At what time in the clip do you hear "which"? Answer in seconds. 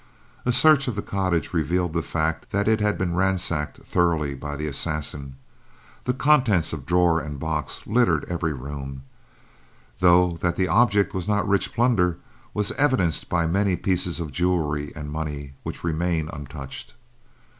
15.61-15.83